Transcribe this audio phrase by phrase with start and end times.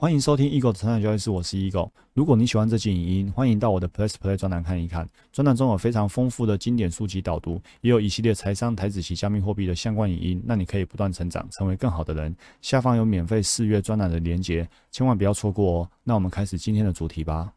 [0.00, 1.90] 欢迎收听 Eagle 的成长交易室，我是 Eagle。
[2.14, 5.08] 如果你喜欢这期影音，欢迎到我的 Plus Play 专栏看一看。
[5.32, 12.32] 专栏中有非常丰富的经典书籍导读，也有一系列财商、台子及加密货币的相关影音，让你可以不断成长，成为更好的人。
[12.62, 15.90] 下方有免费试阅专栏的连结，千万不要错过哦。
[16.04, 17.52] 那我们开始今天的主题吧。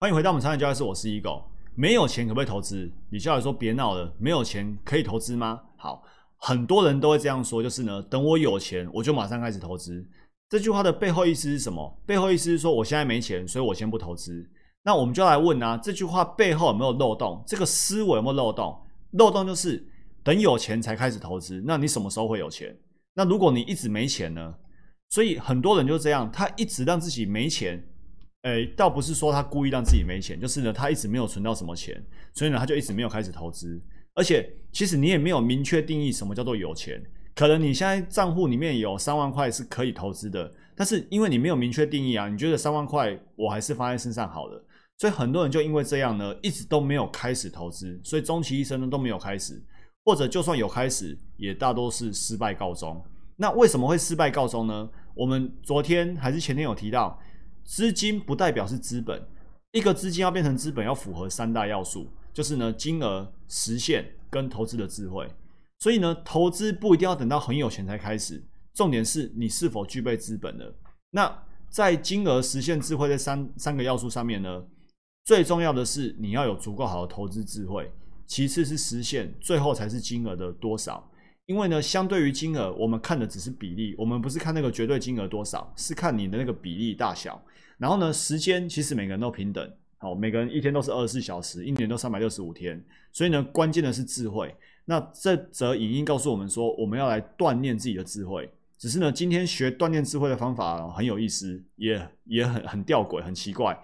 [0.00, 1.44] 欢迎回到我们成长交易室，我是 Eagle。
[1.76, 2.90] 没有钱可不可以投资？
[3.08, 5.60] 你就要说别闹了，没有钱可以投资吗？
[5.76, 6.02] 好，
[6.36, 10.04] 很多人都会这样说，就是呢，等我有钱，我就马上开始投资。
[10.54, 12.00] 这句话的背后意思是什么？
[12.06, 14.48] 背后意思是说，我现在没钱，所以我先不投资。
[14.84, 17.42] 那我们就来问啊，这句话背后有没有漏洞？
[17.44, 18.80] 这个思维有没有漏洞？
[19.14, 19.84] 漏洞就是
[20.22, 21.60] 等有钱才开始投资。
[21.66, 22.72] 那你什么时候会有钱？
[23.14, 24.54] 那如果你一直没钱呢？
[25.10, 27.84] 所以很多人就这样，他一直让自己没钱。
[28.42, 32.00] 诶，倒不是说他故意让自己没钱，就是呢，他一直没有存到什么钱，
[32.32, 33.82] 所以呢，他就一直没有开始投资。
[34.14, 37.02] 而且，其实你也没有明确定义什么叫做有钱。
[37.34, 44.64] 可能你现在账户里面有三万块是可以投资的，但是因为你没有明确定义啊，你觉得三万块我还是放在身上好了，
[44.98, 49.60] 所以很多人就因为这样呢，一直都没有开始投资，所以终其一生呢都没有开始，
[50.04, 53.04] 或者就算有开始，也大多是失败告终。
[53.36, 54.88] 那为什么会失败告终呢？
[55.16, 57.18] 我们昨天还是前天有提到，
[57.64, 59.20] 资金不代表是资本，
[59.72, 65.28] 一个资金要变成资本，要符合三大要素，就是呢金额、实现跟投资的智慧。
[65.78, 70.74] 所以呢，投资不一定要等到很有钱才开始，重点是你是否具备资本了。
[71.10, 74.64] 那在金额、实现、智慧这三三个要素上面呢，
[75.24, 77.90] 最重要的是你要有足够好的投资智慧，
[78.26, 81.10] 其次是实现，最后才是金额的多少。
[81.46, 87.42] 因为呢，相对于金额，我们看的只是比例，我们不是看那个绝对金额多少，是看你的那个比例大小。
[87.76, 92.82] 然后呢，时间其实每个人都平等，好，每个人一天都是二十四小时，一年都三百六十五天。
[93.12, 94.54] 所以呢，关键的是智慧。
[94.86, 98.50] 那这则影音告诉我们说，我们要来锻炼自己的智慧。
[98.78, 103.78] 只是呢，今天学锻炼智慧的方法很有意思，也也很很吊诡，很奇怪。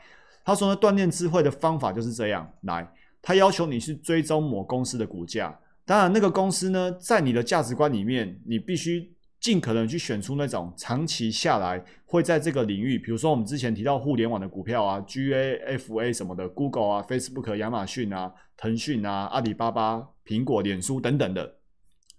[0.45, 2.87] 他说呢，锻炼智慧的方法就是这样来，
[3.23, 5.59] 他要求你去追踪某公司的股价。
[5.85, 9.13] 当然，那个公司呢，在你的价值观里面，你必须。
[9.41, 21.57] 尽可能去选出那种长期下来会在这个领域，比如说我们之前提到互联网的股票啊，GAFA 什么的，Google 啊、Facebook、亚马逊啊、腾讯啊、阿里巴巴、苹果、脸书等等的，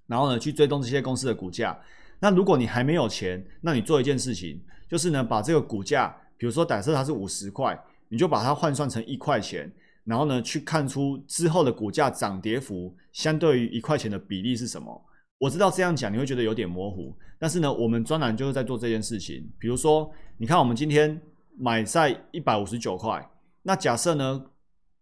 [0.07, 1.79] 然后呢去追踪这些公司的股价。
[2.19, 4.59] 那如果你还没有钱，那你做一件事情，
[4.89, 9.71] 就是呢把这个股价，比如说假设它是五十块，你就把它换算成一块钱，
[10.05, 15.05] 然后呢去看出之后的股价涨跌幅相对于一块钱的比例是什么。
[15.41, 19.43] 我知道这样讲你会觉得有点模糊，但是呢，我们专栏就是在做这件事情。
[19.57, 21.19] 比如说，你看我们今天
[21.57, 23.27] 买在一百五十九块，
[23.63, 24.45] 那假设呢，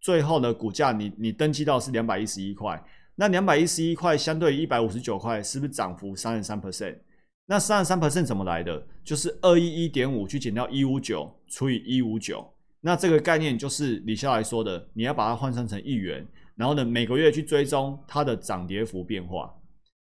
[0.00, 2.82] 最后的股价你你登记到是两百一十一块，
[3.16, 6.96] 那两百一十一块相对于一百五十九块，是不是涨幅三十三 percent？
[7.44, 8.82] 那三十三 percent 怎么来的？
[9.04, 12.50] 就是二一一点五去减掉一五九除以一五九，
[12.80, 19.54] 那这个概念就是李笑来说的，你要把它换算成一元，然后呢每个月去追踪它的涨跌幅变化。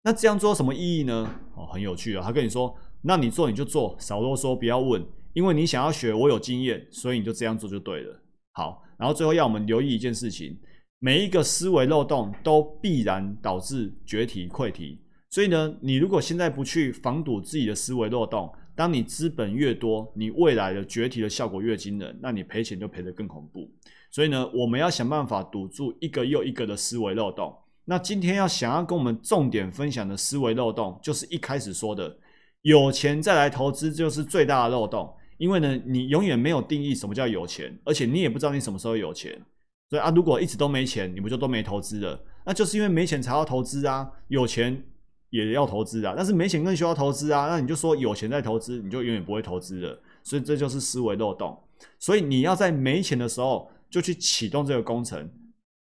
[0.06, 1.28] 那这样做什么意义呢？
[1.56, 2.22] 哦，很有趣啊！
[2.24, 2.72] 他跟你说，
[3.02, 8.22] 那你做你就做，少啰嗦，不要问，因为你想要学，我有经验，所以你就这样做就对了。
[8.52, 10.56] 好，然后最后要我们留意一件事情，
[11.00, 15.02] 每一个思维漏洞都必然导致绝体溃体。
[15.28, 23.68] 所以呢，你如果现在不去防堵自己的思维漏洞，当你资本越多，你未来的绝体的效果越惊人，那你赔钱就赔得更恐怖。
[24.12, 27.52] 所以呢，我们要想办法堵住一个又一个的思维漏洞。
[27.88, 32.18] 那今天要想要跟我们重点分享的思维漏洞，就是一开始说的，
[32.62, 35.14] 有钱再来投资就是最大的漏洞。
[35.38, 39.40] 因为呢，你永远没有定义什么叫有钱，而且你也不知道你什么时候有钱。
[39.88, 42.18] 所以啊，如果一直都没钱，你不就都没投资了？
[42.44, 44.82] 那就是因为没钱才要投资啊，有钱
[45.30, 47.46] 也要投资啊，但是没钱更需要投资啊。
[47.48, 50.02] 那你就说有钱再投资，你就永远不会投资了。
[50.24, 51.56] 所以这就是思维漏洞。
[52.00, 55.30] 所以你要在没钱的时候就去启动这个工程。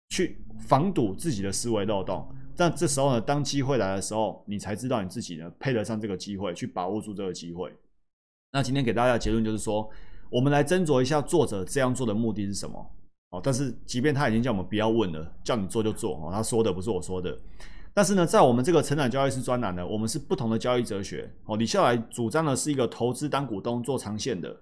[0.09, 7.71] 去防堵自己的思维漏洞，但这时候呢，当机会来的时候，你才知道你自己呢配得上这个机会，去把握住这个机会。
[8.51, 9.89] 那今天给大家的结论就是说，
[10.29, 12.91] 我们来斟酌一下作者这样做的目的是什么。
[13.29, 17.37] 哦，但是即便他已经叫我们不要问了，叫你做就做哦，他说的不是我说的。
[17.93, 21.29] 但是呢，在我们这个成长交易师专栏呢，我们是不同的交易哲学。
[21.45, 24.55] 哦，李笑来主张的是一个投资当股东做长线的。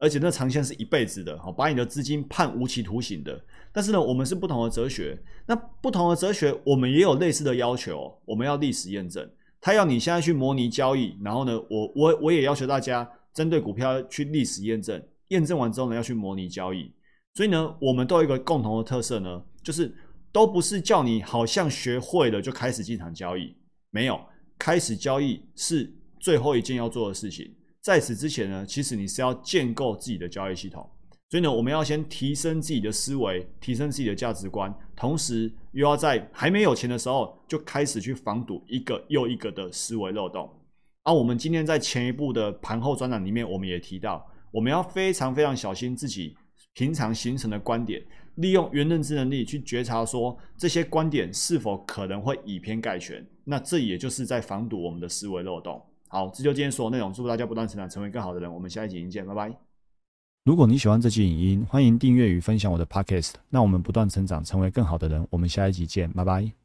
[0.00, 3.38] 而且那长线是一辈子的，好，把你的资金判无期徒刑的。
[3.70, 5.16] 但是呢，我们是不同的哲学。
[5.46, 8.18] 那不同的哲学，我们也有类似的要求。
[8.24, 9.30] 我们要历史验证，
[9.60, 16.90] 他要你现在去模拟交易，然后呢，我我我也要求大家针对股票去历史验证，验证完之后呢，要去模拟交易。
[17.34, 19.94] 所以呢，我们都有一个共同的特色呢，就是
[20.32, 23.54] 都不是叫你好像学会了就开始进场交易，
[23.90, 24.18] 没有，
[24.58, 27.54] 开始交易是最后一件要做的事情。
[27.82, 30.88] 在此之前呢，其实你是要建构自己的交易系统。
[31.30, 40.50] 所以呢，我们要先提升自己的思维，提升自己的价值观，同时又要在还没有钱的时候就开始去防堵一个又一个的思维漏洞。
[41.04, 46.36] 而我们今天在前一步的盘后专栏里面，我们也提到，我们要非常非常小心自己
[46.74, 48.04] 平常形成的观点，
[48.34, 53.24] 利用原认知能力去觉察说这些观点是否可能会以偏概全。
[53.44, 55.80] 那这也就是在防堵我们的思维漏洞。
[56.12, 58.52] 好，这就今天所有内容，祝福大家不断成长，成为更好的人。
[58.52, 59.56] 我们下一集见，拜拜。
[60.44, 63.34] 如果你喜欢这期影音，欢迎订阅与分享我的 Podcast。
[63.48, 65.24] 那我们不断成长，成为更好的人。
[65.30, 66.59] 我们下一集见，拜拜。